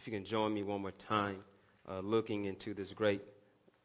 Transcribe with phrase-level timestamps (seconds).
[0.00, 1.36] if you can join me one more time,
[1.86, 3.20] uh, looking into this great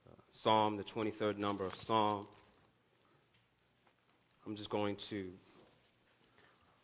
[0.08, 2.26] uh, psalm, the 23rd number of Psalm.
[4.46, 5.28] I'm just going to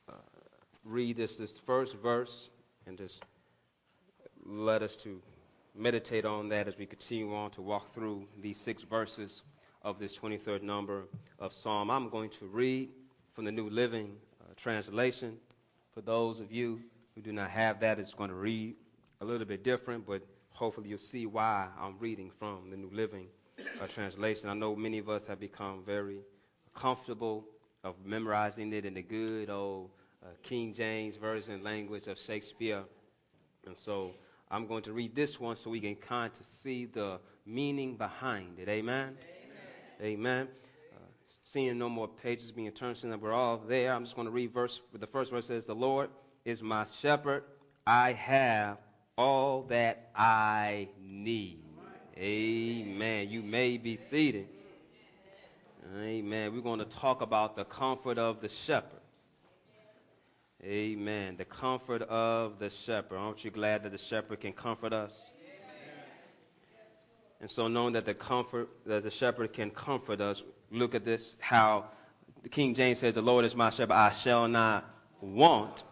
[0.10, 0.16] uh,
[0.84, 2.50] read this, this first verse
[2.86, 3.24] and just
[4.46, 5.22] let us to
[5.76, 9.44] meditate on that as we continue on to walk through these six verses
[9.82, 11.06] of this 23rd number
[11.40, 11.90] of Psalm.
[11.90, 12.90] I'm going to read
[13.32, 14.12] from the New Living
[14.42, 15.38] uh, Translation.
[15.94, 16.82] For those of you
[17.16, 18.76] who do not have that, it's going to read
[19.22, 23.28] a little bit different, but hopefully you'll see why I'm reading from the New Living
[23.80, 24.50] uh, Translation.
[24.50, 26.22] I know many of us have become very
[26.76, 27.46] comfortable
[27.84, 29.92] of memorizing it in the good old
[30.24, 32.84] uh, King James Version language of Shakespeare.
[33.68, 34.12] And so
[34.50, 38.58] I'm going to read this one so we can kind of see the meaning behind
[38.58, 38.68] it.
[38.68, 39.18] Amen?
[40.02, 40.18] Amen.
[40.20, 40.48] Amen.
[40.96, 41.00] Uh,
[41.44, 43.94] seeing no more pages being turned, that we're all there.
[43.94, 44.80] I'm just going to read verse.
[44.94, 46.10] The first verse says, "The Lord
[46.44, 47.44] is my shepherd;
[47.86, 48.78] I have
[49.18, 51.64] all that I need."
[52.18, 53.30] Amen.
[53.30, 54.48] You may be seated.
[55.98, 56.54] Amen.
[56.54, 59.02] We're going to talk about the comfort of the shepherd.
[60.64, 61.36] Amen.
[61.38, 63.18] The comfort of the shepherd.
[63.18, 65.20] Aren't you glad that the shepherd can comfort us?
[67.40, 71.36] And so, knowing that the comfort that the shepherd can comfort us, look at this
[71.40, 71.86] how
[72.44, 74.88] the King James says, The Lord is my shepherd, I shall not
[75.20, 75.84] want.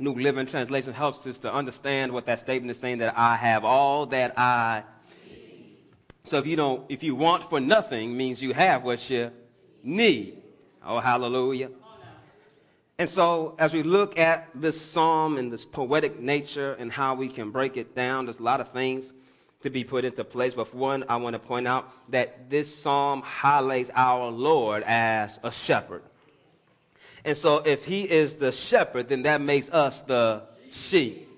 [0.00, 3.64] New Living Translation helps us to understand what that statement is saying that I have
[3.64, 4.84] all that I
[5.28, 5.76] need.
[6.24, 9.32] So if you don't, if you want for nothing means you have what you
[9.82, 10.42] need.
[10.84, 11.70] Oh, hallelujah.
[13.00, 17.28] And so, as we look at this psalm and this poetic nature and how we
[17.28, 19.12] can break it down, there's a lot of things
[19.62, 20.54] to be put into place.
[20.54, 25.50] But one, I want to point out that this psalm highlights our Lord as a
[25.52, 26.02] shepherd.
[27.28, 31.28] And so, if he is the shepherd, then that makes us the sheep.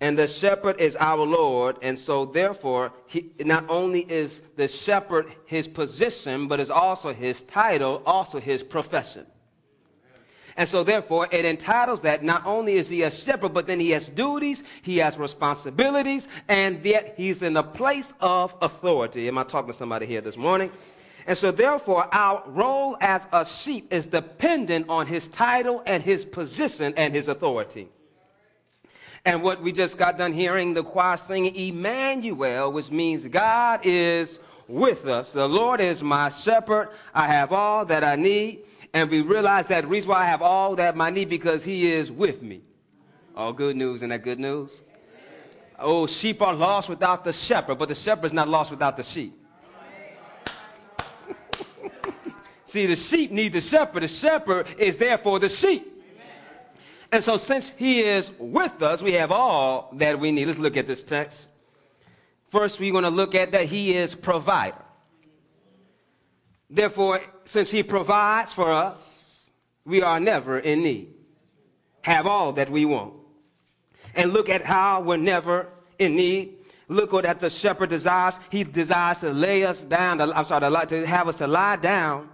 [0.00, 1.76] And the shepherd is our Lord.
[1.82, 7.42] And so, therefore, he, not only is the shepherd his position, but is also his
[7.42, 9.26] title, also his profession.
[10.56, 13.90] And so, therefore, it entitles that not only is he a shepherd, but then he
[13.90, 19.26] has duties, he has responsibilities, and yet he's in a place of authority.
[19.26, 20.70] Am I talking to somebody here this morning?
[21.26, 26.24] And so, therefore, our role as a sheep is dependent on his title and his
[26.24, 27.88] position and his authority.
[29.24, 34.38] And what we just got done hearing the choir singing Emmanuel, which means God is
[34.68, 35.32] with us.
[35.32, 36.90] The Lord is my shepherd.
[37.14, 38.64] I have all that I need
[38.94, 42.12] and we realize that reason why I have all that my need because he is
[42.12, 42.62] with me.
[43.36, 44.82] All good news, and that good news?
[45.80, 49.02] Oh, sheep are lost without the shepherd, but the shepherd is not lost without the
[49.02, 49.36] sheep.
[52.74, 54.02] See, the sheep need the shepherd.
[54.02, 55.92] The shepherd is there for the sheep.
[57.12, 60.46] And so, since he is with us, we have all that we need.
[60.46, 61.46] Let's look at this text.
[62.48, 64.82] First, we're going to look at that he is provider.
[66.68, 69.48] Therefore, since he provides for us,
[69.84, 71.14] we are never in need.
[72.02, 73.14] Have all that we want.
[74.16, 75.68] And look at how we're never
[76.00, 76.54] in need.
[76.88, 78.40] Look what that the shepherd desires.
[78.50, 82.30] He desires to lay us down, I'm sorry, to have us to lie down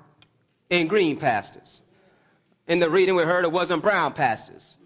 [0.70, 1.80] in green pastures.
[2.66, 4.76] In the reading we heard, it wasn't brown pastures.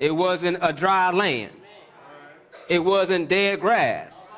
[0.00, 1.52] It wasn't a dry land.
[2.68, 4.32] It wasn't dead grass.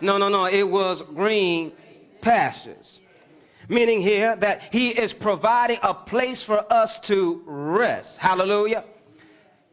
[0.00, 0.46] No, no, no.
[0.46, 1.72] It was green
[2.20, 2.98] pastures
[3.68, 8.16] meaning here that he is providing a place for us to rest.
[8.16, 8.84] Hallelujah.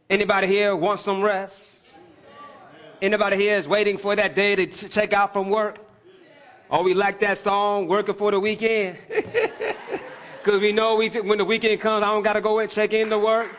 [0.09, 1.87] Anybody here want some rest?
[3.01, 5.79] Anybody here is waiting for that day to check out from work?
[6.69, 8.97] Oh, we like that song, Working for the Weekend.
[10.45, 12.93] Because we know we, when the weekend comes, I don't got to go and check
[12.93, 13.49] in to work.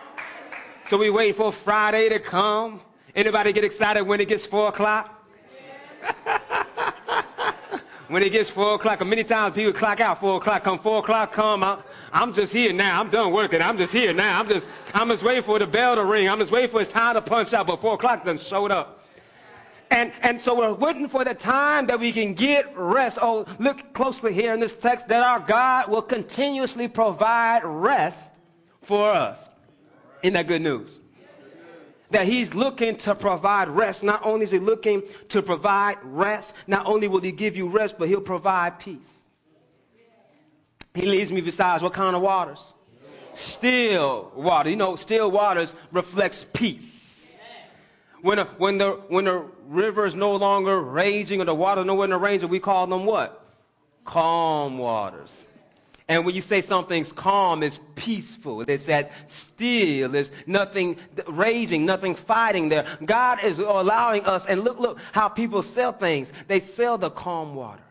[0.87, 2.81] So we wait for Friday to come.
[3.13, 5.13] Anybody get excited when it gets 4 o'clock?
[8.07, 10.63] when it gets four o'clock, many times people clock out four o'clock.
[10.63, 11.65] Come four o'clock, come.
[11.65, 11.83] I'm,
[12.13, 13.01] I'm just here now.
[13.01, 13.61] I'm done working.
[13.61, 14.39] I'm just here now.
[14.39, 16.29] I'm just, I'm just waiting for the bell to ring.
[16.29, 17.67] I'm just waiting for his time to punch out.
[17.67, 18.96] But four o'clock done showed up.
[19.91, 23.19] And, and so we're waiting for the time that we can get rest.
[23.23, 28.33] Oh, look closely here in this text that our God will continuously provide rest
[28.83, 29.49] for us.
[30.23, 31.01] Isn't that good news?
[32.11, 34.03] that he's looking to provide rest.
[34.03, 37.99] Not only is he looking to provide rest, not only will he give you rest,
[37.99, 39.29] but he'll provide peace.
[40.95, 42.75] He leads me besides what kind of waters?
[43.35, 44.71] Still water.
[44.71, 47.06] You know, still waters reflects peace.
[48.27, 51.95] When, a, when, the, when the river is no longer raging or the water no
[51.95, 53.41] longer raging, we call them what?
[54.05, 55.47] Calm waters.
[56.09, 58.63] And when you say something's calm, it's peaceful.
[58.63, 60.09] It's that still.
[60.09, 60.97] There's nothing
[61.29, 62.99] raging, nothing fighting there.
[63.05, 66.33] God is allowing us, and look, look how people sell things.
[66.49, 67.85] They sell the calm water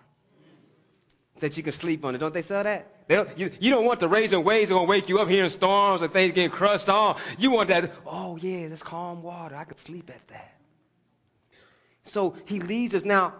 [1.39, 2.17] that you can sleep on it.
[2.17, 2.94] Don't they sell that?
[3.07, 5.29] They don't, you, you don't want the raging waves that going to wake you up
[5.29, 7.19] here in storms and things getting crushed on.
[7.37, 9.55] You want that, oh yeah, this calm water.
[9.55, 10.57] I could sleep at that.
[12.03, 13.33] So he leads us now.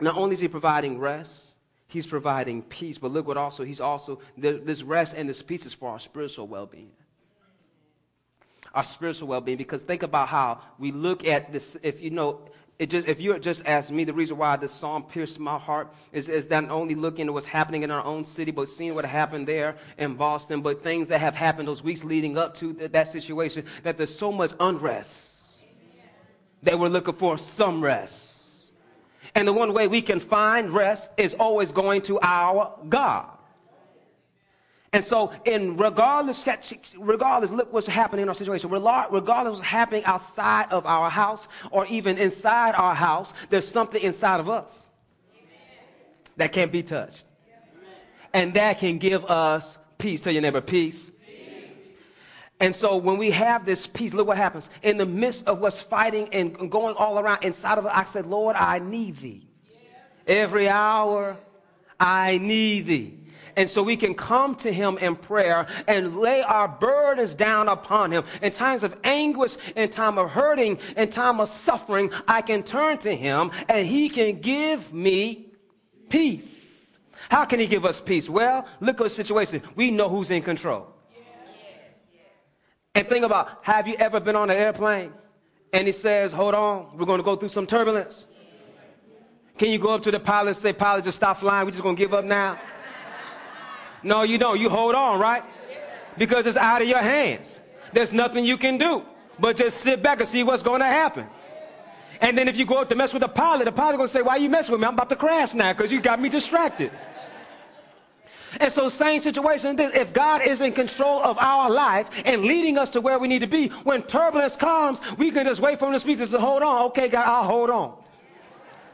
[0.00, 1.54] Not only is he providing rest,
[1.94, 2.98] He's providing peace.
[2.98, 6.48] But look what also, he's also, this rest and this peace is for our spiritual
[6.48, 6.90] well being.
[8.74, 9.58] Our spiritual well being.
[9.58, 12.40] Because think about how we look at this, if you know,
[12.78, 15.92] it just, if you just ask me, the reason why this psalm pierced my heart
[16.12, 19.04] is, is not only looking at what's happening in our own city, but seeing what
[19.04, 22.90] happened there in Boston, but things that have happened those weeks leading up to th-
[22.90, 25.34] that situation, that there's so much unrest
[26.64, 28.70] that we're looking for some rest.
[29.36, 33.28] And the one way we can find rest is always going to our God.
[34.94, 36.44] And so, in regardless,
[36.96, 38.70] regardless, look what's happening in our situation.
[38.70, 44.00] Regardless of what's happening outside of our house or even inside our house, there's something
[44.00, 44.86] inside of us
[46.36, 47.24] that can't be touched.
[48.32, 50.20] And that can give us peace.
[50.20, 51.10] Tell your neighbor, peace.
[52.60, 54.70] And so when we have this peace, look what happens.
[54.84, 58.26] In the midst of what's fighting and going all around inside of it, I said,
[58.26, 59.48] Lord, I need thee.
[60.24, 61.36] Every hour,
[61.98, 63.23] I need thee.
[63.56, 68.10] And so we can come to him in prayer and lay our burdens down upon
[68.10, 68.24] him.
[68.42, 72.98] In times of anguish, in time of hurting, in time of suffering, I can turn
[72.98, 75.52] to him and he can give me
[76.08, 76.98] peace.
[77.28, 78.28] How can he give us peace?
[78.28, 79.62] Well, look at the situation.
[79.76, 80.88] We know who's in control.
[82.94, 85.12] And think about have you ever been on an airplane
[85.72, 88.24] and he says, Hold on, we're going to go through some turbulence?
[89.58, 91.82] Can you go up to the pilot and say, Pilot, just stop flying, we're just
[91.82, 92.58] going to give up now?
[94.04, 94.60] No, you don't.
[94.60, 95.42] You hold on, right?
[96.16, 97.60] Because it's out of your hands.
[97.92, 99.02] There's nothing you can do
[99.38, 101.26] but just sit back and see what's going to happen.
[102.20, 104.12] And then if you go up to mess with the pilot, the pilot's going to
[104.12, 104.86] say, Why you messing with me?
[104.86, 106.90] I'm about to crash now because you got me distracted.
[108.60, 109.78] And so, same situation.
[109.80, 113.40] If God is in control of our life and leading us to where we need
[113.40, 116.38] to be, when turbulence comes, we can just wait for him to speak and say,
[116.38, 117.96] Hold on, okay, God, I'll hold on.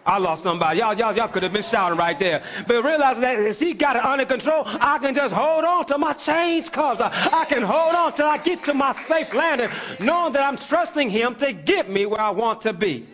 [0.05, 0.79] I lost somebody.
[0.79, 2.43] Y'all, y'all, y'all could have been shouting right there.
[2.67, 5.99] But realize that if he got it under control, I can just hold on till
[5.99, 7.00] my change comes.
[7.00, 9.69] I, I can hold on till I get to my safe landing,
[10.00, 13.06] knowing that I'm trusting him to get me where I want to be.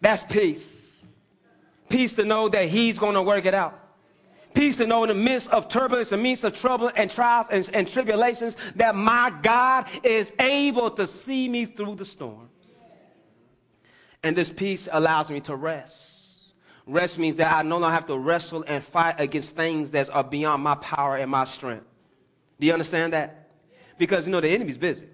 [0.00, 1.02] That's peace.
[1.88, 3.78] Peace to know that he's going to work it out.
[4.54, 7.46] Peace to know in the midst of turbulence, in the midst of trouble and trials
[7.50, 12.49] and, and tribulations, that my God is able to see me through the storm.
[14.22, 16.06] And this peace allows me to rest.
[16.86, 20.24] Rest means that I no longer have to wrestle and fight against things that are
[20.24, 21.86] beyond my power and my strength.
[22.58, 23.48] Do you understand that?
[23.96, 25.06] Because, you know, the enemy's busy.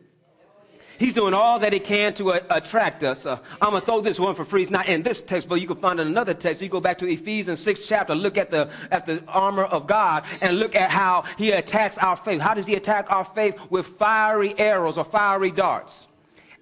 [0.99, 3.26] He's doing all that he can to uh, attract us.
[3.26, 4.62] Uh, I'm going to throw this one for free.
[4.62, 6.62] It's not in this text, but you can find another text.
[6.62, 10.25] You go back to Ephesians 6 chapter, look at the, at the armor of God,
[10.41, 12.41] and look at how he attacks our faith.
[12.41, 13.58] How does he attack our faith?
[13.69, 16.06] With fiery arrows or fiery darts.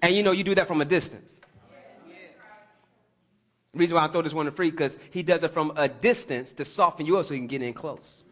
[0.01, 1.39] And you know, you do that from a distance.
[3.75, 6.53] The reason why I throw this one free because he does it from a distance
[6.53, 8.23] to soften you up so he can get in close.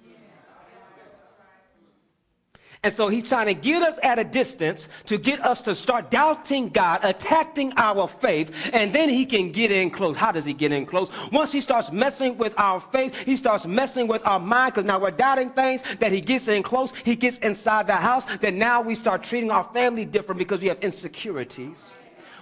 [2.82, 6.10] And so he's trying to get us at a distance to get us to start
[6.10, 10.16] doubting God, attacking our faith, and then he can get in close.
[10.16, 11.10] How does he get in close?
[11.30, 15.00] Once he starts messing with our faith, he starts messing with our mind because now
[15.00, 16.94] we're doubting things that he gets in close.
[16.96, 18.26] He gets inside the house.
[18.38, 21.94] Then now we start treating our family different because we have insecurities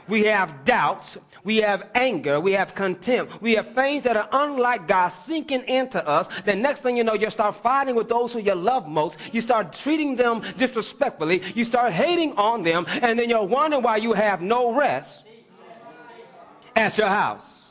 [0.08, 4.88] we have doubts, we have anger, we have contempt, we have things that are unlike
[4.88, 6.27] God sinking into us.
[6.46, 9.17] The next thing you know, you start fighting with those who you love most.
[9.31, 11.41] You start treating them disrespectfully.
[11.55, 15.24] You start hating on them, and then you're wondering why you have no rest
[16.75, 17.70] at your house.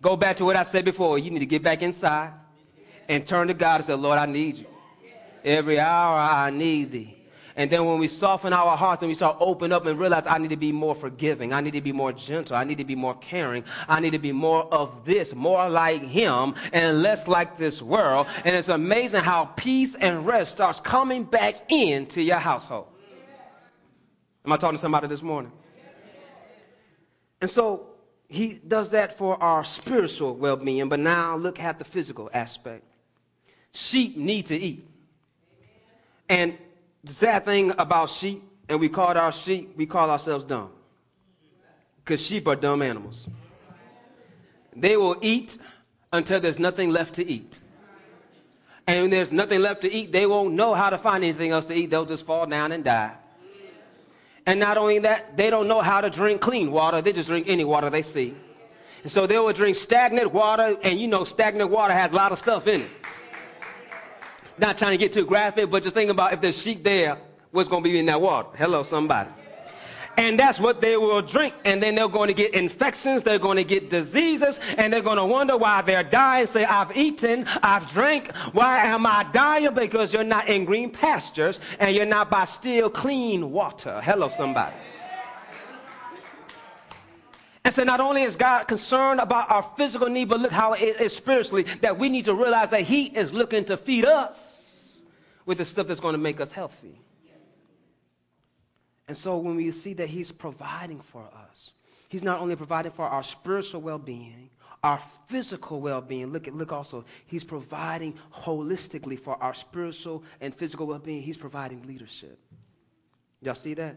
[0.00, 1.18] Go back to what I said before.
[1.18, 2.32] You need to get back inside
[3.08, 4.66] and turn to God and say, Lord, I need you.
[5.44, 7.17] Every hour I need thee.
[7.58, 10.38] And then when we soften our hearts and we start open up and realize I
[10.38, 12.94] need to be more forgiving, I need to be more gentle, I need to be
[12.94, 17.58] more caring, I need to be more of this, more like Him, and less like
[17.58, 18.28] this world.
[18.44, 22.86] And it's amazing how peace and rest starts coming back into your household.
[24.44, 25.50] Am I talking to somebody this morning?
[27.40, 27.88] And so
[28.28, 32.84] he does that for our spiritual well being, but now look at the physical aspect.
[33.72, 34.88] Sheep need to eat.
[36.28, 36.56] And
[37.04, 40.70] the sad thing about sheep, and we call our sheep, we call ourselves dumb.
[42.04, 43.26] Because sheep are dumb animals.
[44.74, 45.58] They will eat
[46.12, 47.60] until there's nothing left to eat.
[48.86, 51.66] and when there's nothing left to eat, they won't know how to find anything else
[51.66, 51.90] to eat.
[51.90, 53.14] They'll just fall down and die.
[54.46, 57.02] And not only that, they don't know how to drink clean water.
[57.02, 58.34] They just drink any water they see.
[59.02, 62.32] And so they will drink stagnant water, and you know, stagnant water has a lot
[62.32, 62.90] of stuff in it.
[64.58, 67.18] Not trying to get too graphic, but just think about if there's sheep there,
[67.50, 68.48] what's going to be in that water?
[68.56, 69.30] Hello, somebody.
[70.16, 71.54] And that's what they will drink.
[71.64, 75.16] And then they're going to get infections, they're going to get diseases, and they're going
[75.16, 76.46] to wonder why they're dying.
[76.46, 78.34] Say, I've eaten, I've drank.
[78.52, 79.72] Why am I dying?
[79.74, 84.00] Because you're not in green pastures and you're not by still clean water.
[84.02, 84.74] Hello, somebody.
[87.78, 91.14] And not only is God concerned about our physical need, but look how it is
[91.14, 95.02] spiritually that we need to realize that He is looking to feed us
[95.46, 97.00] with the stuff that's going to make us healthy.
[99.06, 101.72] And so when we see that He's providing for us,
[102.08, 104.50] He's not only providing for our spiritual well being,
[104.82, 106.32] our physical well being.
[106.32, 111.22] Look at look also, He's providing holistically for our spiritual and physical well being.
[111.22, 112.38] He's providing leadership.
[113.40, 113.96] Y'all see that?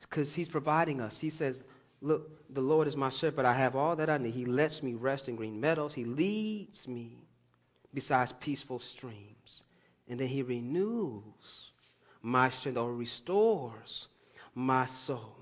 [0.00, 1.20] Because He's providing us.
[1.20, 1.62] He says,
[2.02, 3.46] Look, the Lord is my shepherd.
[3.46, 4.34] I have all that I need.
[4.34, 5.94] He lets me rest in green meadows.
[5.94, 7.24] He leads me
[7.94, 9.62] besides peaceful streams.
[10.08, 11.70] And then He renews
[12.22, 14.08] my strength or restores
[14.54, 15.36] my soul.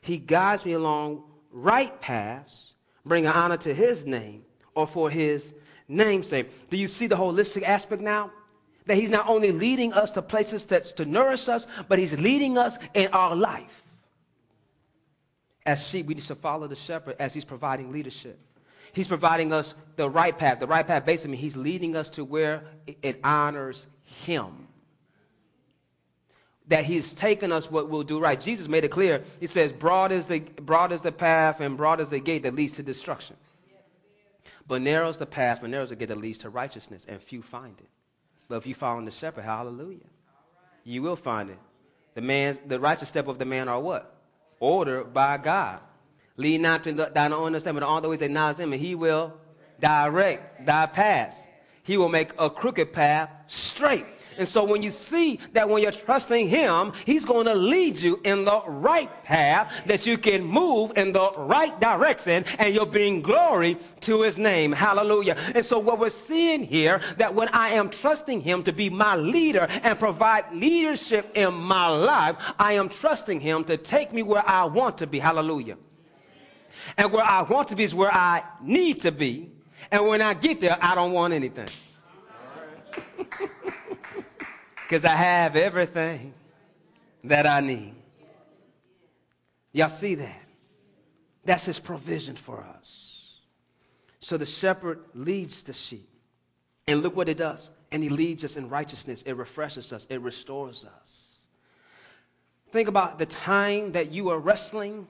[0.00, 2.72] He guides me along right paths,
[3.04, 5.52] bringing honor to his name or for his
[5.88, 6.70] namesake.
[6.70, 8.30] Do you see the holistic aspect now?
[8.86, 12.56] That he's not only leading us to places that's to nourish us, but he's leading
[12.56, 13.79] us in our life.
[15.66, 18.38] As sheep, we need to follow the shepherd as he's providing leadership.
[18.92, 20.58] He's providing us the right path.
[20.58, 22.64] The right path basically means he's leading us to where
[23.02, 24.66] it honors him
[26.70, 28.40] that he's taken us what we'll do right.
[28.40, 29.24] Jesus made it clear.
[29.40, 32.54] He says, broad is the, broad is the path and broad is the gate that
[32.54, 33.36] leads to destruction.
[34.68, 37.20] But narrow is the path and narrow is the gate that leads to righteousness, and
[37.20, 37.88] few find it.
[38.48, 40.06] But if you follow the shepherd, hallelujah,
[40.84, 41.58] you will find it.
[42.14, 44.19] The man, the righteous step of the man are what?
[44.60, 45.80] Ordered by God.
[46.36, 49.34] Lead not to thine own understanding, but all the ways acknowledge him, and he will
[49.80, 51.36] direct thy path.
[51.82, 54.06] He will make a crooked path straight.
[54.40, 58.18] And so when you see that when you're trusting Him, He's going to lead you
[58.24, 63.20] in the right path that you can move in the right direction and you'll bring
[63.20, 64.72] glory to His name.
[64.72, 65.36] Hallelujah.
[65.54, 69.14] And so what we're seeing here that when I am trusting Him to be my
[69.14, 74.48] leader and provide leadership in my life, I am trusting Him to take me where
[74.48, 75.18] I want to be.
[75.18, 75.76] Hallelujah.
[76.96, 79.50] And where I want to be is where I need to be.
[79.90, 81.68] And when I get there, I don't want anything.
[84.90, 86.34] because I have everything
[87.22, 87.94] that I need.
[89.72, 90.42] Y'all see that?
[91.44, 93.38] That's his provision for us.
[94.18, 96.08] So the shepherd leads the sheep.
[96.88, 97.70] And look what it does.
[97.92, 99.22] And he leads us in righteousness.
[99.24, 101.38] It refreshes us, it restores us.
[102.72, 105.06] Think about the time that you are wrestling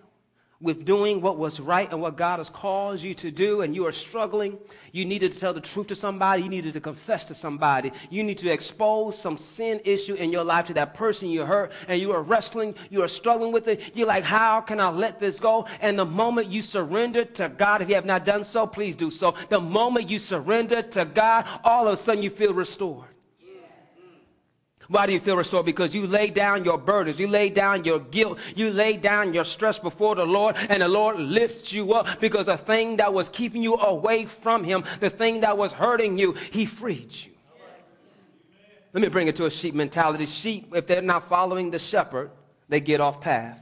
[0.60, 3.86] with doing what was right and what God has called you to do, and you
[3.86, 4.58] are struggling,
[4.92, 8.22] you needed to tell the truth to somebody, you needed to confess to somebody, you
[8.22, 11.98] need to expose some sin issue in your life to that person you hurt, and
[11.98, 13.92] you are wrestling, you are struggling with it.
[13.94, 15.66] You're like, How can I let this go?
[15.80, 19.10] And the moment you surrender to God, if you have not done so, please do
[19.10, 19.34] so.
[19.48, 23.08] The moment you surrender to God, all of a sudden you feel restored.
[24.90, 25.66] Why do you feel restored?
[25.66, 29.44] Because you lay down your burdens, you lay down your guilt, you lay down your
[29.44, 33.28] stress before the Lord, and the Lord lifts you up because the thing that was
[33.28, 37.30] keeping you away from Him, the thing that was hurting you, He freed you.
[38.92, 40.26] Let me bring it to a sheep mentality.
[40.26, 42.32] Sheep, if they're not following the shepherd,
[42.68, 43.60] they get off path.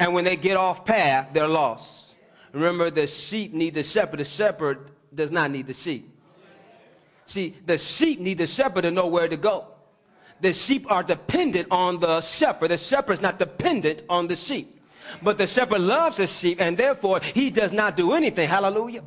[0.00, 2.06] And when they get off path, they're lost.
[2.50, 4.18] Remember, the sheep need the shepherd.
[4.18, 6.10] The shepherd does not need the sheep.
[7.26, 9.68] See, the sheep need the shepherd to know where to go
[10.44, 12.70] the sheep are dependent on the shepherd.
[12.70, 14.78] The shepherd is not dependent on the sheep.
[15.22, 18.48] But the shepherd loves the sheep, and therefore he does not do anything.
[18.48, 19.02] Hallelujah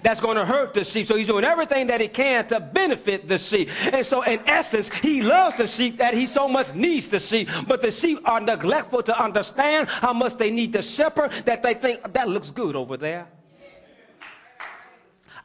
[0.00, 1.08] that's going to hurt the sheep.
[1.08, 3.68] So he's doing everything that he can to benefit the sheep.
[3.92, 7.48] And so, in essence, he loves the sheep that he so much needs the sheep.
[7.66, 11.74] But the sheep are neglectful to understand how much they need the shepherd that they
[11.74, 13.26] think that looks good over there.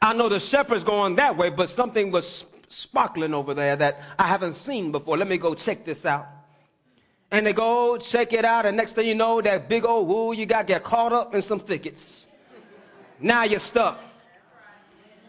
[0.00, 2.44] I know the shepherd's going that way, but something was
[2.74, 5.16] sparkling over there that I haven't seen before.
[5.16, 6.26] Let me go check this out.
[7.30, 10.32] And they go check it out, and next thing you know, that big old woo
[10.34, 12.26] you got get caught up in some thickets.
[13.18, 13.98] Now you're stuck.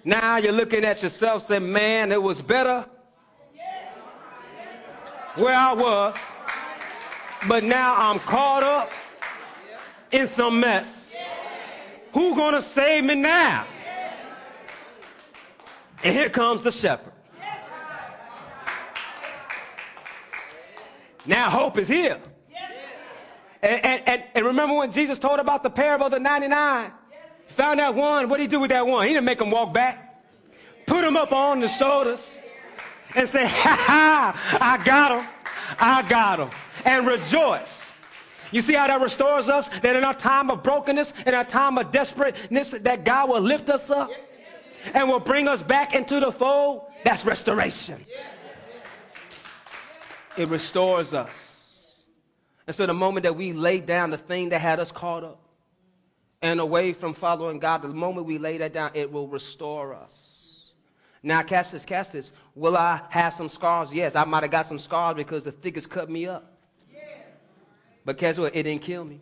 [0.04, 2.86] Now you're looking at yourself saying, man, it was better
[5.36, 6.16] where I was,
[7.48, 8.92] but now I'm caught up
[10.12, 11.14] in some mess.
[12.14, 13.66] Who gonna save me now?
[16.04, 17.14] And here comes the shepherd.
[21.26, 22.20] Now hope is here.
[23.62, 26.92] And, and, and, and, remember when Jesus told about the parable of the 99?
[27.50, 28.30] Found that one.
[28.30, 29.08] What did he do with that one?
[29.08, 30.24] He didn't make him walk back.
[30.86, 32.38] Put him up on the shoulders
[33.16, 35.28] and say, ha ha, I got him.
[35.80, 36.50] I got him.
[36.86, 37.82] And rejoice.
[38.52, 39.70] You see how that restores us?
[39.82, 43.70] That in our time of brokenness, in our time of desperateness, that God will lift
[43.70, 44.12] us up
[44.94, 46.84] and will bring us back into the fold.
[47.04, 48.06] That's restoration.
[50.38, 52.04] It restores us.
[52.68, 55.40] And so the moment that we lay down the thing that had us caught up
[56.42, 60.72] and away from following God, the moment we lay that down, it will restore us.
[61.22, 62.32] Now, catch this, catch this.
[62.54, 63.94] Will I have some scars?
[63.94, 66.52] Yes, I might have got some scars because the thickest cut me up.
[68.04, 68.56] But guess what?
[68.56, 69.20] It didn't kill me.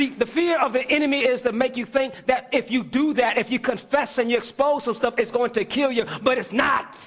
[0.00, 3.12] See, the fear of the enemy is to make you think that if you do
[3.12, 6.38] that, if you confess and you expose some stuff, it's going to kill you, but
[6.38, 6.98] it's not.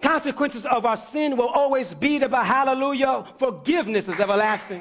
[0.00, 4.80] Consequences of our sin will always be there, but hallelujah, forgiveness is everlasting.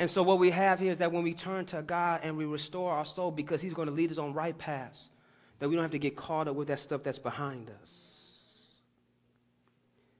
[0.00, 2.44] And so, what we have here is that when we turn to God and we
[2.44, 5.10] restore our soul because He's going to lead us on right paths,
[5.60, 8.32] that we don't have to get caught up with that stuff that's behind us.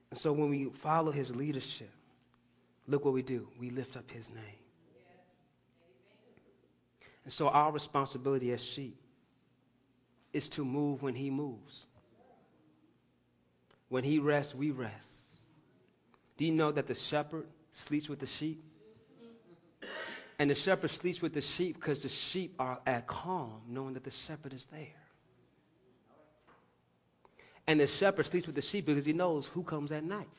[0.09, 1.91] And so, when we follow His leadership,
[2.87, 4.59] look what we do we lift up His name.
[7.23, 8.97] And so, our responsibility as sheep
[10.31, 11.85] is to move when He moves.
[13.89, 15.07] When He rests, we rest.
[16.37, 18.63] Do you know that the shepherd sleeps with the sheep?
[20.37, 24.03] And the shepherd sleeps with the sheep because the sheep are at calm, knowing that
[24.03, 24.87] the shepherd is there.
[27.67, 30.29] And the shepherd sleeps with the sheep because he knows who comes at night.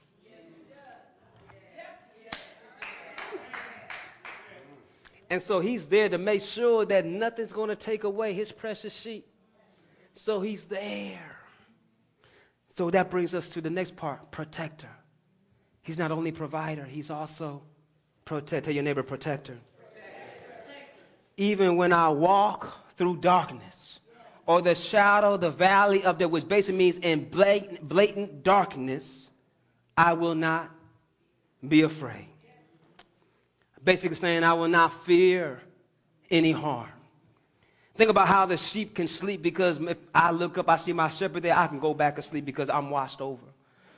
[5.29, 8.95] And so he's there to make sure that nothing's going to take away his precious
[8.95, 9.27] sheep.
[10.13, 11.37] So he's there.
[12.75, 14.91] So that brings us to the next part protector.
[15.83, 17.63] He's not only provider, he's also
[18.25, 18.67] protector.
[18.67, 19.59] Tell your neighbor, protector
[21.37, 24.01] even when I walk through darkness
[24.47, 29.31] or the shadow, the valley of the, which basically means in blatant, blatant darkness,
[29.97, 30.71] I will not
[31.67, 32.29] be afraid.
[33.87, 35.61] Basically saying, I will not fear
[36.29, 36.89] any harm.
[37.95, 41.09] Think about how the sheep can sleep because if I look up, I see my
[41.09, 43.47] shepherd there, I can go back to sleep because I'm washed over.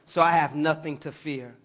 [0.05, 1.57] So I have nothing to fear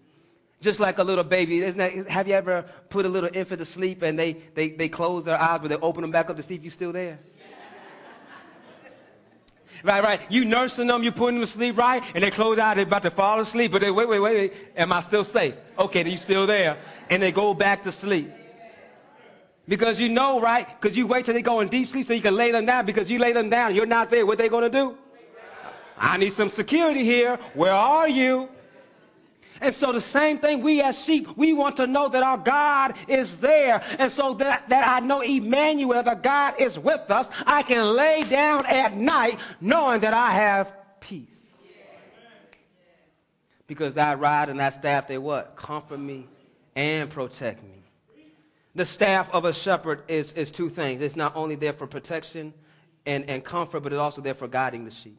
[0.64, 1.62] just like a little baby.
[1.62, 4.88] Isn't that, have you ever put a little infant to sleep and they, they, they
[4.88, 7.20] close their eyes, but they open them back up to see if you're still there?
[9.84, 10.20] Right, right.
[10.28, 12.02] You nursing them, you putting them to sleep, right?
[12.14, 14.52] And they close out, they're about to fall asleep, but they wait, wait, wait, wait.
[14.76, 15.54] Am I still safe?
[15.78, 16.76] Okay, you still there.
[17.10, 18.30] And they go back to sleep.
[19.66, 20.66] Because you know, right?
[20.80, 22.84] Because you wait till they go in deep sleep so you can lay them down.
[22.84, 24.26] Because you lay them down, you're not there.
[24.26, 24.96] What they to do?
[25.96, 27.38] I need some security here.
[27.54, 28.48] Where are you?
[29.60, 32.94] And so the same thing, we as sheep, we want to know that our God
[33.08, 33.82] is there.
[33.98, 38.24] And so that, that I know Emmanuel, that God is with us, I can lay
[38.24, 41.28] down at night knowing that I have peace.
[43.66, 45.56] Because that rod and that staff, they what?
[45.56, 46.26] Comfort me
[46.76, 47.70] and protect me.
[48.74, 51.00] The staff of a shepherd is, is two things.
[51.00, 52.52] It's not only there for protection
[53.06, 55.18] and, and comfort, but it's also there for guiding the sheep.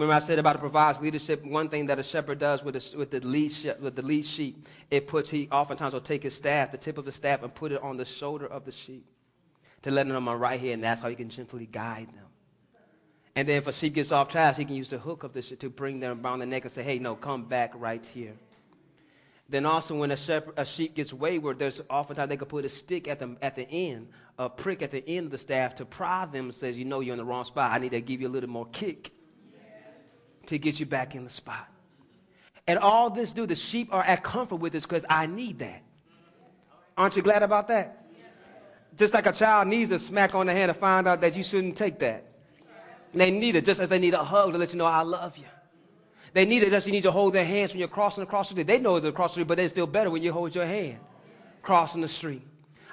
[0.00, 1.44] Remember I said about it provides leadership.
[1.44, 4.66] One thing that a shepherd does with, the, with, the lead with the lead sheep,
[4.90, 7.70] it puts, he oftentimes will take his staff, the tip of the staff, and put
[7.70, 9.04] it on the shoulder of the sheep
[9.82, 12.24] to let them know right here, and that's how he can gently guide them.
[13.36, 15.42] And then if a sheep gets off task, he can use the hook of the
[15.42, 18.36] sheep to bring them around the neck and say, hey, no, come back right here.
[19.50, 22.70] Then also when a, shepherd, a sheep gets wayward, there's oftentimes they could put a
[22.70, 24.08] stick at the, at the end,
[24.38, 27.00] a prick at the end of the staff to prod them and says, you know
[27.00, 27.72] you're in the wrong spot.
[27.72, 29.12] I need to give you a little more kick
[30.46, 31.68] to get you back in the spot.
[32.66, 35.82] And all this do, the sheep are at comfort with this because I need that.
[36.96, 38.04] Aren't you glad about that?
[38.96, 41.42] Just like a child needs a smack on the hand to find out that you
[41.42, 42.24] shouldn't take that.
[43.14, 45.36] They need it just as they need a hug to let you know I love
[45.36, 45.46] you.
[46.32, 48.48] They need it just as you need to hold their hands when you're crossing across
[48.48, 48.66] the street.
[48.66, 50.98] They know it's across the street, but they feel better when you hold your hand
[51.62, 52.42] crossing the street.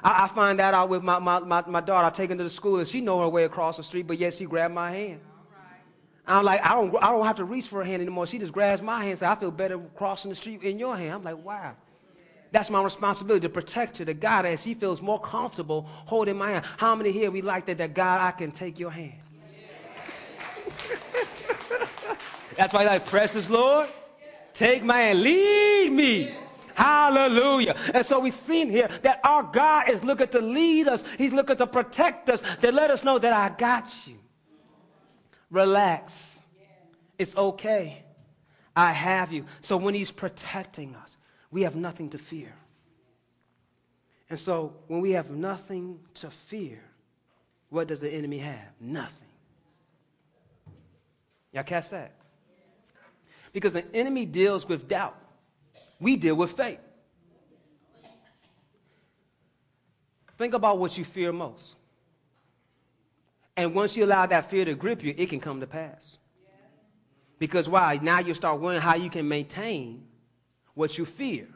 [0.04, 2.08] I, I find that out with my, my, my, my daughter.
[2.08, 4.18] I take her to the school and she know her way across the street, but
[4.18, 5.22] yet she grabbed my hand.
[6.28, 8.28] I'm like, I don't, I don't have to reach for her hand anymore.
[8.28, 10.98] She just grabs my hand and says, I feel better crossing the street in your
[10.98, 11.14] hand.
[11.14, 11.74] I'm like, wow.
[12.52, 16.52] That's my responsibility to protect her, to her, and she feels more comfortable holding my
[16.52, 16.66] hand.
[16.78, 19.20] How many here we like that, that God, I can take your hand?
[22.58, 23.88] That's why like, precious Lord,
[24.54, 26.34] take my hand, lead me.
[26.76, 27.76] Hallelujah.
[27.94, 31.04] And so we've seen here that our God is looking to lead us.
[31.18, 34.18] He's looking to protect us, to let us know that I got you
[35.50, 36.36] relax.
[37.18, 38.04] It's okay.
[38.76, 39.46] I have you.
[39.62, 41.18] So when he's protecting us,
[41.52, 42.54] we have nothing to fear.
[44.30, 46.80] And so when we have nothing to fear,
[47.70, 48.72] what does the enemy have?
[48.80, 49.28] Nothing.
[51.54, 52.14] Y'all catch that?
[53.54, 55.18] Because the enemy deals with doubt.
[56.00, 56.80] We deal with faith.
[60.38, 61.76] Think about what you fear most.
[63.58, 66.20] And once you allow that fear to grip you, it can come to pass.
[67.40, 68.00] Because why?
[68.02, 70.06] Now you start wondering how you can maintain
[70.76, 71.48] what you fear.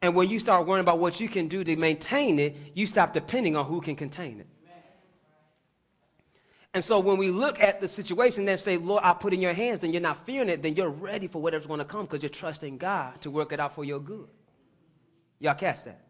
[0.00, 3.12] And when you start worrying about what you can do to maintain it, you stop
[3.12, 4.46] depending on who can contain it.
[6.74, 9.54] And so when we look at the situation and say, Lord, I put in your
[9.54, 12.22] hands, and you're not fearing it, then you're ready for whatever's going to come because
[12.22, 14.28] you're trusting God to work it out for your good.
[15.40, 16.00] Y'all catch that?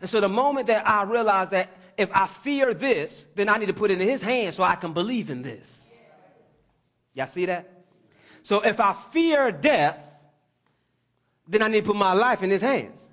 [0.00, 3.66] And so the moment that I realized that if I fear this, then I need
[3.66, 5.90] to put it in his hands so I can believe in this.
[7.12, 7.68] Y'all see that?
[8.44, 9.98] So if I fear death,
[11.48, 13.04] then I need to put my life in his hands.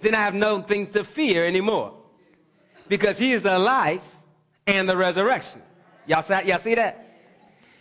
[0.00, 1.94] Then I have nothing to fear anymore.
[2.86, 4.06] Because he is the life
[4.66, 5.60] and the resurrection.
[6.06, 7.06] Y'all see, y'all see that?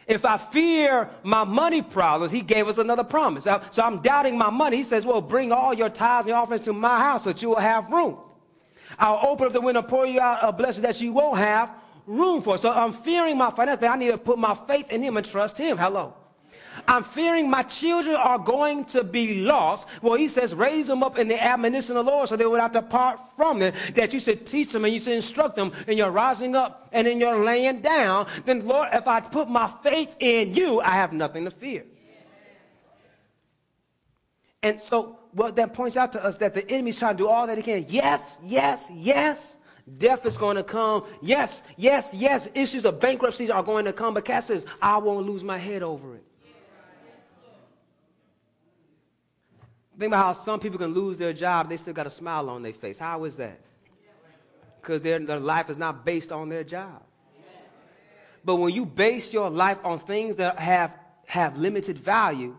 [0.08, 3.44] If I fear my money problems, he gave us another promise.
[3.44, 4.78] So I'm doubting my money.
[4.78, 7.50] He says, Well, bring all your tithes and offerings to my house so that you
[7.50, 8.18] will have room.
[9.00, 11.70] I'll open up the window, pour you out a blessing that you won't have
[12.06, 12.58] room for.
[12.58, 13.88] So I'm fearing my finances.
[13.88, 15.78] I need to put my faith in him and trust him.
[15.78, 16.14] Hello.
[16.88, 19.88] I'm fearing my children are going to be lost.
[20.02, 22.58] Well, he says, raise them up in the admonition of the Lord so they will
[22.58, 23.74] not part from it.
[23.96, 27.08] That you should teach them and you should instruct them in your rising up and
[27.08, 28.28] in your laying down.
[28.46, 31.84] Then, Lord, if I put my faith in you, I have nothing to fear.
[34.64, 37.46] And so, what that points out to us that the enemy's trying to do all
[37.46, 37.86] that he can.
[37.88, 39.56] Yes, yes, yes.
[39.98, 41.06] Death is going to come.
[41.22, 42.50] Yes, yes, yes.
[42.56, 44.16] Issues of bankruptcy are going to come.
[44.16, 46.24] But Cass says, I won't lose my head over it.
[49.98, 52.62] Think about how some people can lose their job, they still got a smile on
[52.62, 53.00] their face.
[53.00, 53.60] How is that?
[54.82, 57.04] Because their, their life is not based on their job.
[58.44, 60.94] But when you base your life on things that have,
[61.26, 62.56] have limited value,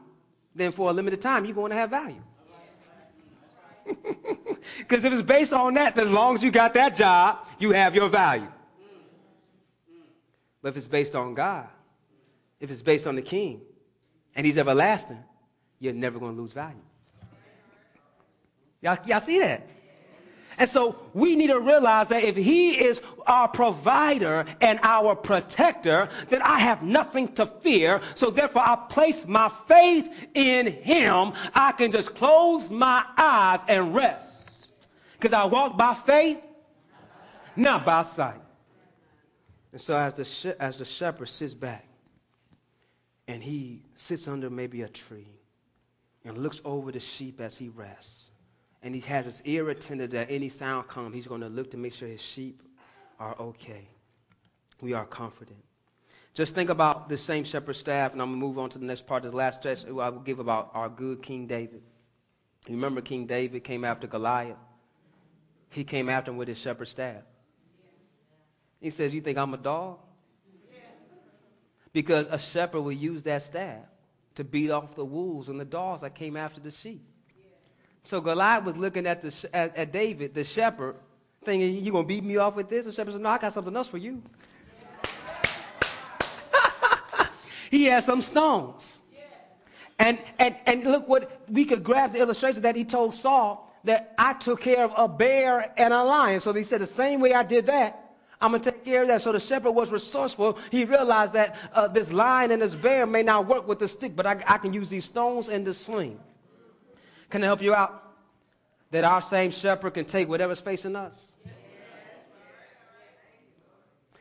[0.54, 2.22] then for a limited time, you're going to have value.
[4.78, 7.72] Because if it's based on that, then as long as you got that job, you
[7.72, 8.50] have your value.
[10.62, 11.68] But if it's based on God,
[12.60, 13.60] if it's based on the King,
[14.34, 15.22] and He's everlasting,
[15.78, 16.76] you're never going to lose value.
[18.80, 19.68] Y'all, y'all see that?
[20.58, 26.08] And so we need to realize that if he is our provider and our protector,
[26.28, 28.00] then I have nothing to fear.
[28.16, 31.32] So therefore, I place my faith in him.
[31.54, 34.66] I can just close my eyes and rest.
[35.12, 36.40] Because I walk by faith,
[37.54, 38.40] not by sight.
[39.70, 41.86] And so as the, as the shepherd sits back
[43.28, 45.28] and he sits under maybe a tree
[46.24, 48.27] and looks over the sheep as he rests
[48.82, 51.76] and he has his ear attended that any sound comes, he's going to look to
[51.76, 52.62] make sure his sheep
[53.18, 53.88] are okay.
[54.80, 55.58] We are confident.
[56.34, 58.84] Just think about the same shepherd staff, and I'm going to move on to the
[58.84, 59.84] next part the last stretch.
[59.84, 61.82] I will give about our good King David.
[62.68, 64.56] You remember King David came after Goliath?
[65.70, 67.22] He came after him with his shepherd staff.
[68.80, 69.98] He says, You think I'm a dog?
[71.92, 73.82] Because a shepherd will use that staff
[74.36, 77.02] to beat off the wolves and the dogs that came after the sheep.
[78.02, 80.96] So Goliath was looking at, the, at, at David, the shepherd,
[81.44, 82.86] thinking, You going to beat me off with this?
[82.86, 84.22] The shepherd said, No, I got something else for you.
[87.70, 88.98] he had some stones.
[89.98, 94.14] And, and, and look what we could grab the illustration that he told Saul that
[94.16, 96.40] I took care of a bear and a lion.
[96.40, 99.08] So he said, The same way I did that, I'm going to take care of
[99.08, 99.22] that.
[99.22, 100.58] So the shepherd was resourceful.
[100.70, 104.14] He realized that uh, this lion and this bear may not work with the stick,
[104.14, 106.20] but I, I can use these stones and the sling.
[107.30, 108.04] Can I help you out?
[108.90, 111.32] That our same shepherd can take whatever's facing us.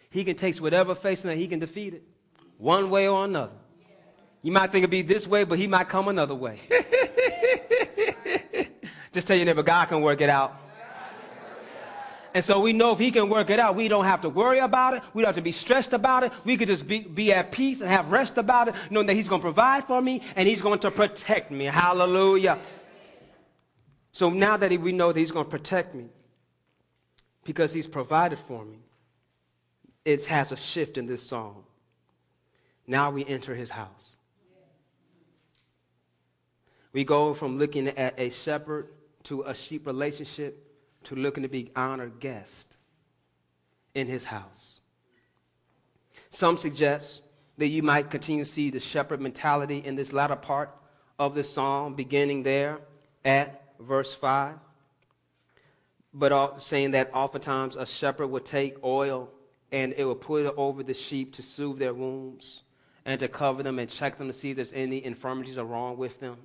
[0.09, 2.03] He can take whatever facing us, he can defeat it
[2.57, 3.53] one way or another.
[4.41, 6.59] You might think it'd be this way, but he might come another way.
[9.13, 10.55] Just tell your neighbor, God can work it out.
[12.33, 14.59] And so we know if he can work it out, we don't have to worry
[14.59, 15.01] about it.
[15.13, 16.31] We don't have to be stressed about it.
[16.43, 19.27] We could just be, be at peace and have rest about it, knowing that he's
[19.27, 21.65] going to provide for me and he's going to protect me.
[21.65, 22.59] Hallelujah.
[24.17, 26.05] So now that we know that He's going to protect me
[27.43, 28.79] because He's provided for me,
[30.05, 31.65] it has a shift in this song.
[32.87, 34.15] Now we enter His house.
[36.93, 38.87] We go from looking at a shepherd
[39.25, 40.67] to a sheep relationship
[41.03, 42.75] to looking to be honored guest
[43.93, 44.79] in His house.
[46.31, 47.21] Some suggest
[47.59, 50.75] that you might continue to see the shepherd mentality in this latter part
[51.19, 52.79] of the psalm, beginning there
[53.23, 54.55] at verse 5.
[56.13, 59.29] But saying that oftentimes a shepherd would take oil
[59.71, 62.61] and it would put it over the sheep to soothe their wounds
[63.05, 65.97] and to cover them and check them to see if there's any infirmities or wrong
[65.97, 66.37] with them.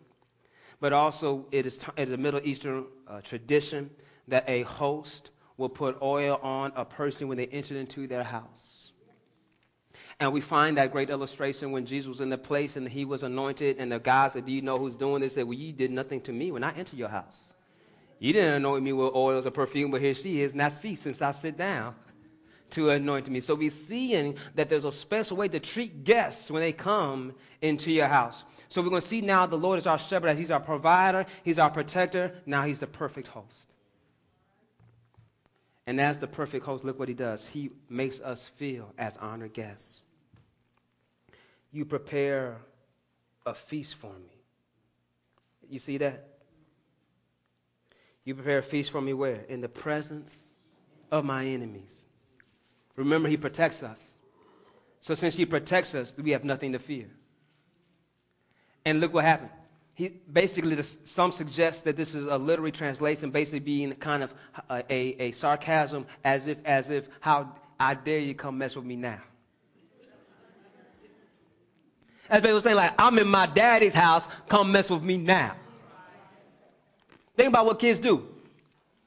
[0.81, 3.91] But also, it is, it is a Middle Eastern uh, tradition
[4.29, 8.82] that a host will put oil on a person when they enter into their house.
[10.21, 13.23] And we find that great illustration when Jesus was in the place and he was
[13.23, 15.35] anointed, and the guy said, Do you know who's doing this?
[15.35, 17.53] Said, Well, you did nothing to me when I entered your house.
[18.19, 21.21] You didn't anoint me with oils or perfume, but here she is, not see since
[21.21, 21.97] I sit down
[22.73, 23.41] to anoint me.
[23.41, 27.91] So we're seeing that there's a special way to treat guests when they come into
[27.91, 28.45] your house.
[28.69, 31.59] So we're going to see now the Lord is our shepherd, he's our provider, he's
[31.59, 32.33] our protector.
[32.47, 33.72] Now he's the perfect host.
[35.87, 37.49] And as the perfect host, look what he does.
[37.49, 40.03] He makes us feel as honored guests.
[41.73, 42.59] You prepare
[43.45, 44.43] a feast for me.
[45.69, 46.29] You see that?
[48.25, 49.41] You prepare a feast for me where?
[49.49, 50.49] In the presence
[51.11, 52.03] of my enemies.
[52.95, 54.13] Remember, he protects us.
[55.01, 57.11] So since he protects us, we have nothing to fear.
[58.85, 59.51] And look what happened.
[59.95, 64.33] He basically, some suggest that this is a literary translation, basically being kind of
[64.71, 68.87] a, a, a sarcasm, as if, as if, how I dare you come mess with
[68.87, 69.21] me now.
[72.31, 75.57] As people saying, like, I'm in my daddy's house, come mess with me now.
[77.37, 78.27] Think about what kids do.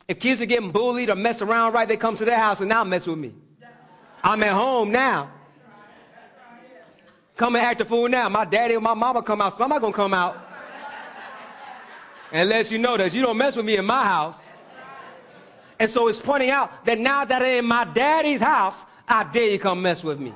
[0.08, 2.70] If kids are getting bullied or messed around right, they come to their house and
[2.70, 3.34] now mess with me.
[4.24, 5.32] I'm at home now.
[7.38, 8.30] Come and act a fool now.
[8.30, 9.54] My daddy or my mama come out.
[9.54, 10.45] Somebody gonna come out
[12.36, 14.46] and let you know that you don't mess with me in my house.
[15.80, 19.52] And so it's pointing out that now that I'm in my daddy's house, I dare
[19.52, 20.34] you come mess with me.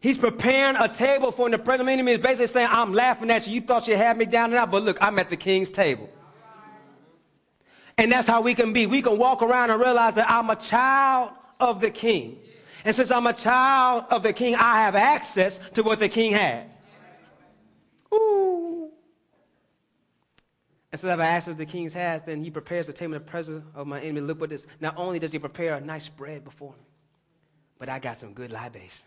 [0.00, 2.12] He's preparing a table for the present enemy.
[2.12, 3.56] He's basically saying, I'm laughing at you.
[3.56, 6.08] You thought you had me down and out, but look, I'm at the king's table.
[7.98, 8.86] And that's how we can be.
[8.86, 12.38] We can walk around and realize that I'm a child of the king.
[12.86, 16.32] And since I'm a child of the king, I have access to what the king
[16.32, 16.82] has.
[18.14, 18.53] Ooh.
[20.94, 23.24] And so if I ask what the king's has, then he prepares the table in
[23.24, 24.20] the presence of my enemy.
[24.20, 24.64] Look what this.
[24.78, 26.86] Not only does he prepare a nice bread before me,
[27.80, 29.04] but I got some good libation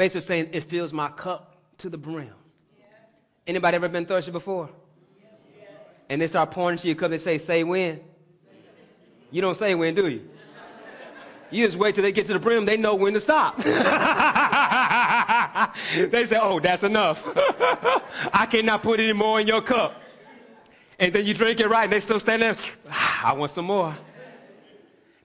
[0.00, 2.32] basically saying it fills my cup to the brim.
[3.46, 4.70] Anybody ever been thirsty before?
[6.08, 7.10] And they start pouring into your cup.
[7.10, 8.00] They say, "Say when."
[9.30, 10.26] You don't say when, do you?
[11.50, 12.64] You just wait till they get to the brim.
[12.64, 13.58] They know when to stop.
[15.96, 17.22] they say, "Oh, that's enough.
[18.32, 20.02] I cannot put any more in your cup."
[20.98, 22.56] And then you drink it right, and they still stand there.
[23.24, 23.96] I want some more.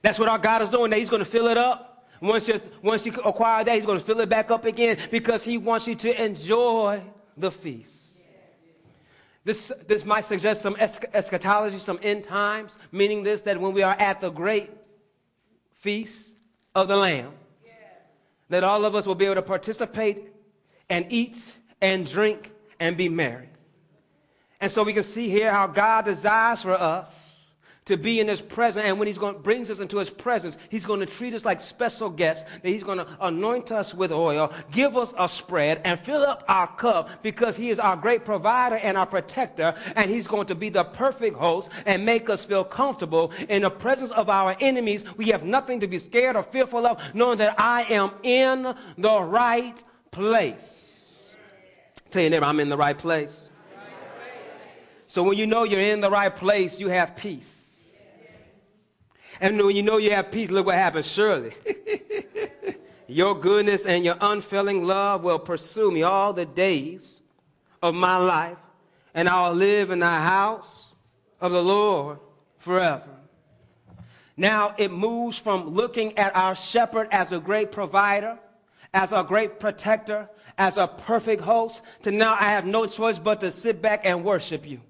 [0.02, 0.90] That's what our God is doing.
[0.90, 3.98] That He's going to fill it up once you, once you acquire that, he's going
[3.98, 7.02] to fill it back up again because he wants you to enjoy
[7.36, 7.92] the feast.
[9.44, 13.94] This, this might suggest some eschatology, some end times, meaning this that when we are
[13.98, 14.70] at the great
[15.74, 16.32] feast
[16.74, 17.32] of the Lamb.
[18.48, 20.30] That all of us will be able to participate
[20.88, 21.38] and eat
[21.80, 23.48] and drink and be merry.
[24.60, 27.35] And so we can see here how God desires for us
[27.86, 28.84] to be in his presence.
[28.84, 31.60] And when he's going brings us into his presence, he's going to treat us like
[31.60, 32.44] special guests.
[32.62, 36.44] That he's going to anoint us with oil, give us a spread, and fill up
[36.48, 39.74] our cup because he is our great provider and our protector.
[39.94, 43.70] And he's going to be the perfect host and make us feel comfortable in the
[43.70, 45.04] presence of our enemies.
[45.16, 49.20] We have nothing to be scared or fearful of, knowing that I am in the
[49.20, 51.22] right place.
[52.10, 53.50] Tell your neighbor, I'm in the right place.
[55.06, 57.55] So when you know you're in the right place, you have peace.
[59.40, 61.06] And when you know you have peace, look what happens.
[61.06, 61.52] Surely,
[63.06, 67.20] your goodness and your unfailing love will pursue me all the days
[67.82, 68.58] of my life,
[69.14, 70.94] and I'll live in the house
[71.40, 72.18] of the Lord
[72.58, 73.08] forever.
[74.36, 78.38] Now it moves from looking at our shepherd as a great provider,
[78.92, 83.40] as a great protector, as a perfect host, to now I have no choice but
[83.40, 84.80] to sit back and worship you.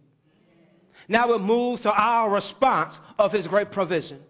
[1.09, 4.21] Now it moves to our response of his great provision.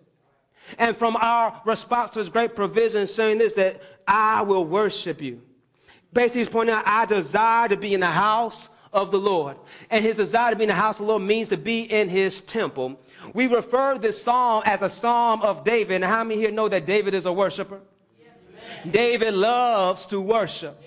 [0.78, 5.42] And from our response to his great provision, saying this, that I will worship you.
[6.12, 9.56] Basically, he's pointing out, I desire to be in the house of the Lord.
[9.90, 12.08] And his desire to be in the house of the Lord means to be in
[12.08, 12.98] his temple.
[13.34, 15.96] We refer this psalm as a psalm of David.
[15.96, 17.80] And how many here know that David is a worshiper?
[18.18, 18.30] Yes,
[18.90, 20.82] David loves to worship.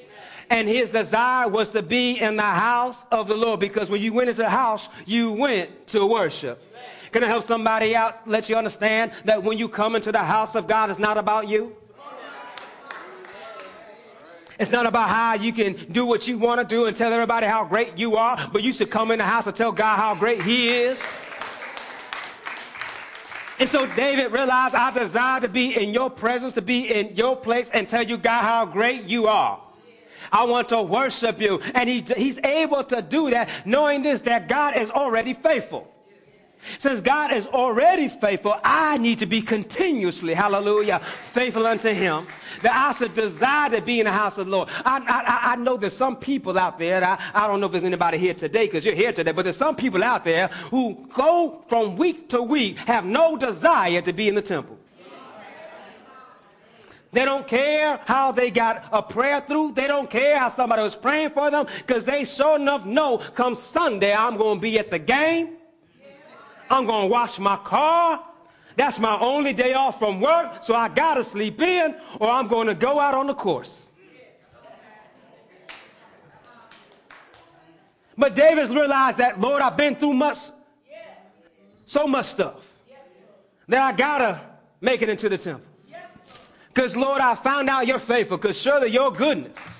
[0.49, 4.11] And his desire was to be in the house of the Lord because when you
[4.13, 6.63] went into the house, you went to worship.
[7.11, 8.27] Can I help somebody out?
[8.27, 11.47] Let you understand that when you come into the house of God, it's not about
[11.47, 11.75] you.
[14.59, 17.47] It's not about how you can do what you want to do and tell everybody
[17.47, 20.13] how great you are, but you should come in the house and tell God how
[20.15, 21.01] great He is.
[23.57, 27.35] And so David realized, I desire to be in your presence, to be in your
[27.35, 29.61] place, and tell you, God, how great you are.
[30.31, 31.59] I want to worship you.
[31.73, 35.91] And he, he's able to do that, knowing this, that God is already faithful.
[36.77, 40.99] Since God is already faithful, I need to be continuously, hallelujah,
[41.31, 42.27] faithful unto him.
[42.61, 44.69] That I should desire to be in the house of the Lord.
[44.85, 47.85] I, I, I know there's some people out there, I, I don't know if there's
[47.85, 51.63] anybody here today because you're here today, but there's some people out there who go
[51.69, 54.77] from week to week, have no desire to be in the temple.
[57.11, 59.71] They don't care how they got a prayer through.
[59.71, 63.55] They don't care how somebody was praying for them because they sure enough know come
[63.55, 65.58] Sunday I'm going to be at the game.
[66.69, 68.23] I'm going to wash my car.
[68.75, 72.47] That's my only day off from work, so I got to sleep in or I'm
[72.47, 73.87] going to go out on the course.
[78.17, 80.37] But David's realized that, Lord, I've been through much,
[81.85, 82.65] so much stuff
[83.67, 84.41] that I got to
[84.81, 85.65] make it into the temple.
[86.67, 89.78] Because, Lord, I found out you're faithful, because surely your goodness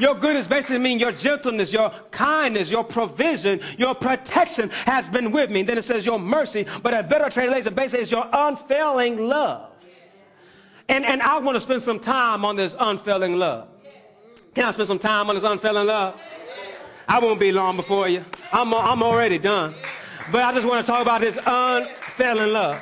[0.00, 5.50] your goodness basically means your gentleness, your kindness, your provision, your protection has been with
[5.50, 5.60] me.
[5.60, 9.70] And Then it says your mercy, but a better translation basically is your unfailing love.
[10.88, 13.68] And, and I want to spend some time on this unfailing love.
[14.54, 16.20] Can I spend some time on this unfailing love?
[17.06, 18.24] I won't be long before you.
[18.52, 19.74] I'm, I'm already done.
[20.32, 22.80] But I just want to talk about this unfailing love.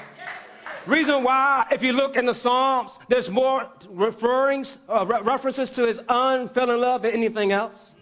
[0.89, 5.87] Reason why, if you look in the Psalms, there's more referrings, uh, re- references to
[5.87, 7.93] his unfailing love than anything else.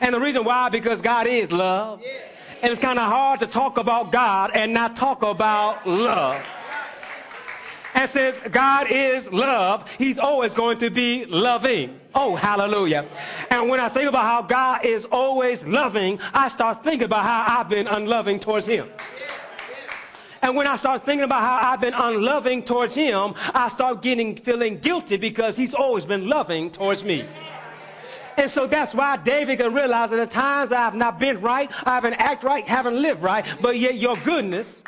[0.00, 2.00] And the reason why, because God is love.
[2.62, 6.42] And it's kind of hard to talk about God and not talk about love.
[7.94, 12.00] And since God is love, He's always going to be loving.
[12.14, 13.04] Oh, hallelujah.
[13.50, 17.60] And when I think about how God is always loving, I start thinking about how
[17.60, 18.88] I've been unloving towards Him.
[20.42, 24.36] And when I start thinking about how I've been unloving towards him, I start getting
[24.36, 27.26] feeling guilty because he's always been loving towards me.
[28.36, 31.94] And so that's why David can realize that the times I've not been right, I
[31.94, 34.80] haven't acted right, haven't lived right, but yet your goodness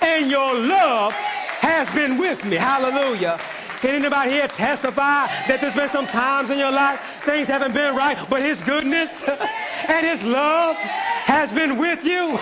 [0.00, 2.56] and your love has been with me.
[2.56, 3.38] Hallelujah.
[3.80, 7.94] Can anybody here testify that there's been some times in your life things haven't been
[7.94, 9.24] right, but His goodness
[9.88, 12.38] and His love has been with you?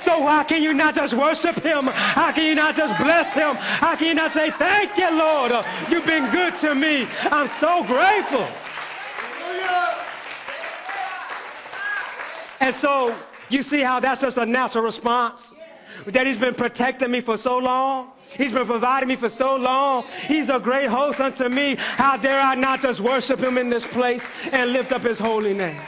[0.00, 1.86] So why can you not just worship Him?
[1.86, 3.56] How can you not just bless Him?
[3.56, 5.52] How can you not say, Thank you, Lord?
[5.90, 7.06] You've been good to me.
[7.30, 8.46] I'm so grateful.
[12.60, 13.16] And so
[13.48, 15.52] you see how that's just a natural response?
[16.06, 18.12] That He's been protecting me for so long.
[18.36, 20.04] He's been providing me for so long.
[20.26, 21.76] He's a great host unto me.
[21.78, 25.54] How dare I not just worship him in this place and lift up his holy
[25.54, 25.80] name?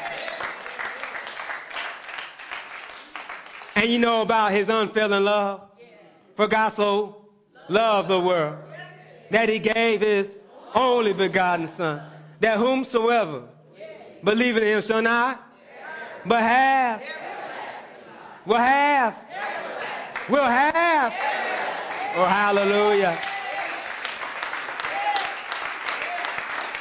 [3.75, 5.63] And you know about his unfailing love?
[6.37, 7.27] For God so
[7.69, 8.59] loved the world
[9.31, 10.39] that he gave his
[10.75, 12.03] only begotten Son,
[12.41, 13.45] that whomsoever
[14.23, 15.43] believeth in him shall not,
[16.25, 17.03] but have,
[18.47, 19.17] will have,
[20.33, 21.13] will have
[22.15, 23.19] Oh, hallelujah.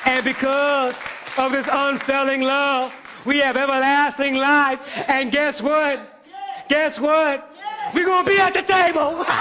[0.06, 1.02] And because
[1.38, 4.82] of this unfailing love, we have everlasting life.
[5.08, 6.22] And guess what?
[6.68, 7.56] Guess what?
[7.94, 9.24] We're going to be at the table.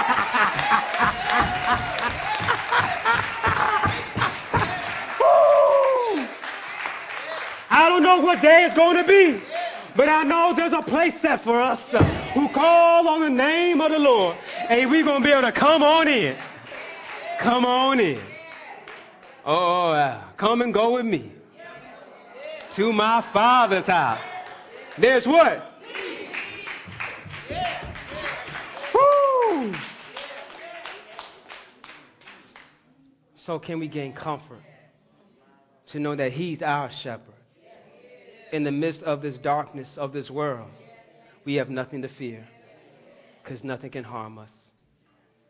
[7.69, 9.41] I don't know what day it's going to be.
[9.95, 13.81] But I know there's a place set for us uh, who call on the name
[13.81, 14.35] of the Lord.
[14.69, 16.35] And we're going to be able to come on in.
[17.39, 18.19] Come on in.
[19.43, 21.31] Oh, uh, come and go with me
[22.75, 24.21] to my father's house.
[24.97, 25.73] There's what?
[28.93, 29.73] Woo!
[33.35, 34.61] So, can we gain comfort
[35.87, 37.30] to know that He's our shepherd?
[38.51, 40.69] In the midst of this darkness of this world,
[41.45, 42.47] we have nothing to fear
[43.43, 44.53] because nothing can harm us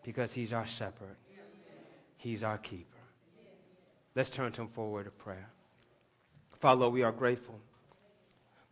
[0.03, 1.15] because He's our shepherd,
[2.17, 2.85] He's our keeper.
[4.15, 5.49] Let's turn to Him for a word of prayer.
[6.59, 7.59] Father, we are grateful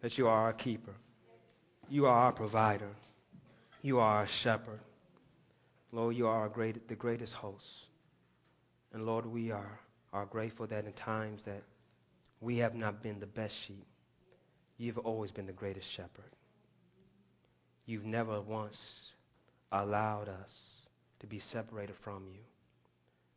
[0.02, 0.94] that you are our keeper,
[1.90, 2.92] you are our provider,
[3.82, 4.80] you are our shepherd.
[5.92, 7.66] Lord, you are great, the greatest host.
[8.94, 9.80] And Lord, we are,
[10.14, 11.64] are grateful that in times that
[12.42, 13.86] we have not been the best sheep,
[14.80, 16.32] You've always been the greatest shepherd.
[17.86, 19.12] You've never once
[19.74, 20.58] allowed us
[21.20, 22.40] to be separated from you,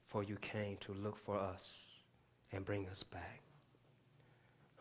[0.07, 1.69] for you came to look for us
[2.53, 3.43] and bring us back.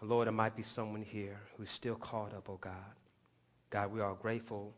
[0.03, 2.74] Lord, there might be someone here who's still caught up, oh God.
[3.72, 4.74] God, we are grateful,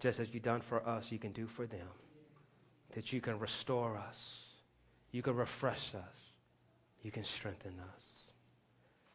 [0.00, 1.88] just as you've done for us, you can do for them.
[2.94, 4.44] That you can restore us,
[5.10, 6.20] you can refresh us,
[7.02, 8.17] you can strengthen us.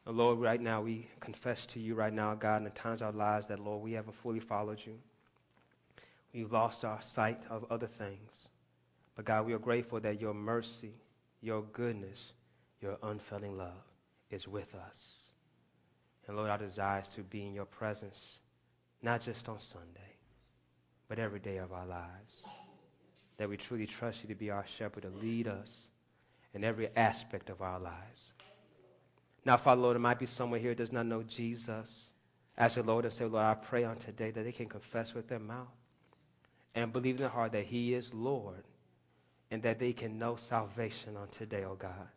[0.05, 3.13] Lord, right now we confess to you right now, God, in the times of our
[3.13, 4.99] lives that, Lord, we haven't fully followed you.
[6.33, 8.31] We've lost our sight of other things.
[9.15, 10.93] But God, we are grateful that your mercy,
[11.41, 12.33] your goodness,
[12.81, 13.83] your unfailing love
[14.29, 14.97] is with us.
[16.27, 18.39] And Lord, our desire is to be in your presence,
[19.01, 20.17] not just on Sunday,
[21.07, 22.41] but every day of our lives.
[23.37, 25.87] That we truly trust you to be our shepherd, to lead us
[26.53, 28.32] in every aspect of our lives.
[29.45, 32.05] Now, Father, Lord, there might be someone here does not know Jesus
[32.57, 35.27] as your Lord and say, Lord, I pray on today that they can confess with
[35.27, 35.67] their mouth
[36.75, 38.63] and believe in their heart that He is Lord
[39.51, 42.07] and that they can know salvation on today, oh God.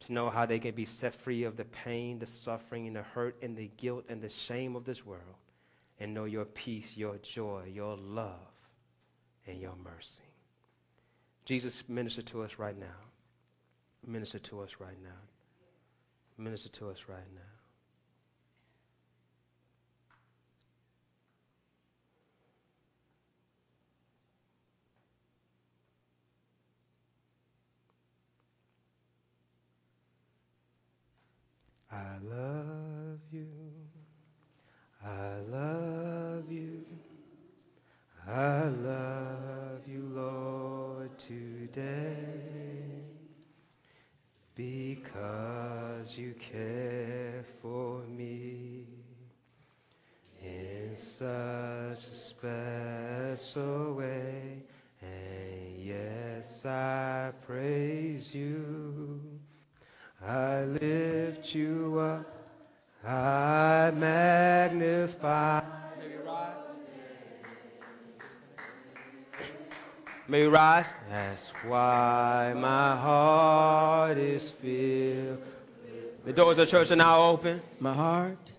[0.00, 3.02] To know how they can be set free of the pain, the suffering, and the
[3.02, 5.22] hurt, and the guilt, and the shame of this world,
[5.98, 8.52] and know your peace, your joy, your love,
[9.46, 10.22] and your mercy.
[11.44, 12.86] Jesus, minister to us right now.
[14.06, 15.35] Minister to us right now.
[16.38, 17.55] Minister to us right now.
[71.68, 75.42] Why my heart is filled.
[76.24, 77.62] The doors of church are now open.
[77.78, 78.52] My heart